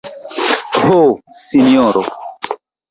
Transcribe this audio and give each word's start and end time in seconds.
Ho, 0.79 0.97
Sinjoro! 1.43 2.05